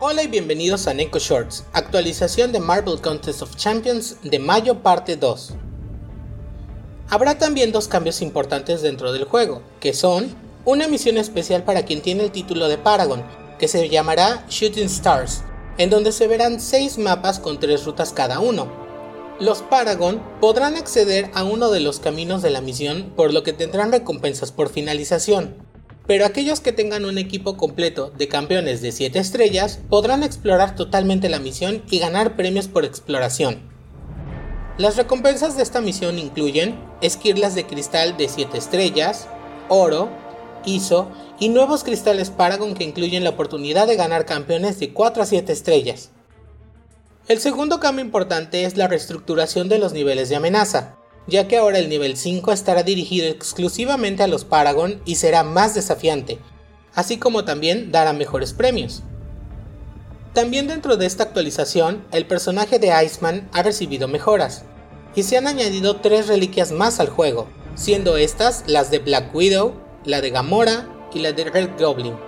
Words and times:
Hola 0.00 0.22
y 0.22 0.28
bienvenidos 0.28 0.86
a 0.86 0.94
Neko 0.94 1.18
Shorts, 1.18 1.64
actualización 1.72 2.52
de 2.52 2.60
Marvel 2.60 3.00
Contest 3.00 3.42
of 3.42 3.56
Champions 3.56 4.16
de 4.22 4.38
mayo 4.38 4.80
parte 4.80 5.16
2. 5.16 5.54
Habrá 7.08 7.36
también 7.36 7.72
dos 7.72 7.88
cambios 7.88 8.22
importantes 8.22 8.80
dentro 8.80 9.12
del 9.12 9.24
juego, 9.24 9.60
que 9.80 9.92
son 9.92 10.36
una 10.64 10.86
misión 10.86 11.16
especial 11.16 11.64
para 11.64 11.84
quien 11.84 12.00
tiene 12.00 12.22
el 12.22 12.30
título 12.30 12.68
de 12.68 12.78
Paragon, 12.78 13.24
que 13.58 13.66
se 13.66 13.88
llamará 13.88 14.44
Shooting 14.48 14.86
Stars, 14.86 15.42
en 15.76 15.90
donde 15.90 16.12
se 16.12 16.28
verán 16.28 16.60
6 16.60 16.98
mapas 16.98 17.40
con 17.40 17.58
3 17.58 17.84
rutas 17.84 18.12
cada 18.12 18.38
uno. 18.38 18.68
Los 19.40 19.62
Paragon 19.62 20.22
podrán 20.40 20.76
acceder 20.76 21.28
a 21.34 21.42
uno 21.42 21.70
de 21.70 21.80
los 21.80 21.98
caminos 21.98 22.40
de 22.42 22.50
la 22.50 22.60
misión, 22.60 23.12
por 23.16 23.34
lo 23.34 23.42
que 23.42 23.52
tendrán 23.52 23.90
recompensas 23.90 24.52
por 24.52 24.68
finalización 24.68 25.67
pero 26.08 26.24
aquellos 26.24 26.60
que 26.60 26.72
tengan 26.72 27.04
un 27.04 27.18
equipo 27.18 27.58
completo 27.58 28.10
de 28.16 28.28
campeones 28.28 28.80
de 28.80 28.92
7 28.92 29.18
estrellas 29.18 29.78
podrán 29.90 30.22
explorar 30.22 30.74
totalmente 30.74 31.28
la 31.28 31.38
misión 31.38 31.82
y 31.90 31.98
ganar 31.98 32.34
premios 32.34 32.66
por 32.66 32.86
exploración. 32.86 33.60
Las 34.78 34.96
recompensas 34.96 35.58
de 35.58 35.62
esta 35.62 35.82
misión 35.82 36.18
incluyen 36.18 36.80
esquirlas 37.02 37.54
de 37.54 37.66
cristal 37.66 38.16
de 38.16 38.26
7 38.28 38.56
estrellas, 38.56 39.28
oro, 39.68 40.08
ISO 40.64 41.10
y 41.38 41.50
nuevos 41.50 41.84
cristales 41.84 42.30
Paragon 42.30 42.72
que 42.72 42.84
incluyen 42.84 43.22
la 43.22 43.30
oportunidad 43.30 43.86
de 43.86 43.96
ganar 43.96 44.24
campeones 44.24 44.80
de 44.80 44.94
4 44.94 45.22
a 45.22 45.26
7 45.26 45.52
estrellas. 45.52 46.08
El 47.28 47.38
segundo 47.38 47.80
cambio 47.80 48.02
importante 48.02 48.64
es 48.64 48.78
la 48.78 48.88
reestructuración 48.88 49.68
de 49.68 49.78
los 49.78 49.92
niveles 49.92 50.30
de 50.30 50.36
amenaza 50.36 50.96
ya 51.28 51.46
que 51.46 51.58
ahora 51.58 51.78
el 51.78 51.88
nivel 51.88 52.16
5 52.16 52.52
estará 52.52 52.82
dirigido 52.82 53.28
exclusivamente 53.28 54.22
a 54.22 54.26
los 54.26 54.44
Paragon 54.44 55.00
y 55.04 55.16
será 55.16 55.44
más 55.44 55.74
desafiante, 55.74 56.38
así 56.94 57.18
como 57.18 57.44
también 57.44 57.92
dará 57.92 58.12
mejores 58.12 58.52
premios. 58.52 59.02
También 60.32 60.66
dentro 60.66 60.96
de 60.96 61.06
esta 61.06 61.24
actualización, 61.24 62.04
el 62.12 62.26
personaje 62.26 62.78
de 62.78 62.92
Iceman 63.04 63.48
ha 63.52 63.62
recibido 63.62 64.08
mejoras, 64.08 64.64
y 65.14 65.22
se 65.22 65.36
han 65.36 65.46
añadido 65.46 65.96
tres 65.96 66.28
reliquias 66.28 66.72
más 66.72 67.00
al 67.00 67.08
juego, 67.08 67.48
siendo 67.74 68.16
estas 68.16 68.64
las 68.66 68.90
de 68.90 68.98
Black 68.98 69.34
Widow, 69.34 69.74
la 70.04 70.20
de 70.20 70.30
Gamora 70.30 70.88
y 71.12 71.20
la 71.20 71.32
de 71.32 71.44
Red 71.44 71.70
Goblin. 71.78 72.27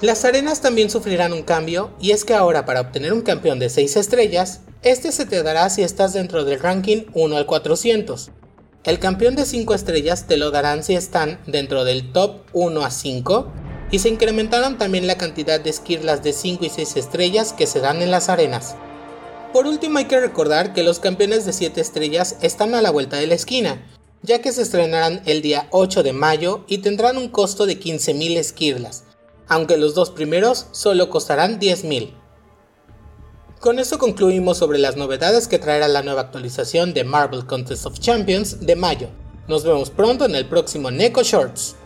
Las 0.00 0.24
arenas 0.24 0.60
también 0.60 0.90
sufrirán 0.90 1.32
un 1.32 1.42
cambio, 1.42 1.90
y 2.00 2.10
es 2.10 2.24
que 2.24 2.34
ahora 2.34 2.64
para 2.64 2.80
obtener 2.80 3.12
un 3.12 3.22
campeón 3.22 3.58
de 3.58 3.70
6 3.70 3.96
estrellas, 3.96 4.60
este 4.82 5.12
se 5.12 5.24
te 5.24 5.42
dará 5.42 5.70
si 5.70 5.82
estás 5.82 6.12
dentro 6.12 6.44
del 6.44 6.60
ranking 6.60 7.04
1 7.14 7.36
al 7.36 7.46
400. 7.46 8.30
El 8.84 8.98
campeón 8.98 9.34
de 9.34 9.46
5 9.46 9.72
estrellas 9.72 10.26
te 10.26 10.36
lo 10.36 10.50
darán 10.50 10.82
si 10.82 10.94
están 10.94 11.40
dentro 11.46 11.84
del 11.84 12.12
top 12.12 12.42
1 12.52 12.84
a 12.84 12.90
5 12.90 13.50
y 13.90 14.00
se 14.00 14.10
incrementaron 14.10 14.76
también 14.76 15.06
la 15.06 15.16
cantidad 15.16 15.58
de 15.58 15.70
esquirlas 15.70 16.22
de 16.22 16.34
5 16.34 16.66
y 16.66 16.68
6 16.68 16.96
estrellas 16.96 17.54
que 17.54 17.66
se 17.66 17.80
dan 17.80 18.02
en 18.02 18.10
las 18.10 18.28
arenas. 18.28 18.74
Por 19.54 19.66
último 19.66 19.98
hay 19.98 20.04
que 20.06 20.20
recordar 20.20 20.74
que 20.74 20.82
los 20.82 20.98
campeones 20.98 21.46
de 21.46 21.52
7 21.52 21.80
estrellas 21.80 22.36
están 22.42 22.74
a 22.74 22.82
la 22.82 22.90
vuelta 22.90 23.16
de 23.16 23.28
la 23.28 23.36
esquina, 23.36 23.86
ya 24.20 24.42
que 24.42 24.52
se 24.52 24.62
estrenarán 24.62 25.22
el 25.26 25.40
día 25.42 25.68
8 25.70 26.02
de 26.02 26.12
mayo 26.12 26.64
y 26.66 26.78
tendrán 26.78 27.16
un 27.16 27.28
costo 27.28 27.64
de 27.64 27.78
15.000 27.78 28.36
esquirlas, 28.36 29.04
aunque 29.48 29.76
los 29.76 29.94
dos 29.94 30.10
primeros 30.10 30.66
solo 30.72 31.10
costarán 31.10 31.60
10.000. 31.60 32.12
Con 33.60 33.78
esto 33.78 33.98
concluimos 33.98 34.58
sobre 34.58 34.78
las 34.78 34.96
novedades 34.96 35.48
que 35.48 35.58
traerá 35.58 35.88
la 35.88 36.02
nueva 36.02 36.22
actualización 36.22 36.92
de 36.92 37.04
Marvel 37.04 37.46
Contest 37.46 37.86
of 37.86 37.98
Champions 37.98 38.60
de 38.60 38.76
mayo. 38.76 39.08
Nos 39.48 39.64
vemos 39.64 39.90
pronto 39.90 40.24
en 40.24 40.34
el 40.34 40.46
próximo 40.46 40.90
Neko 40.90 41.22
Shorts. 41.22 41.76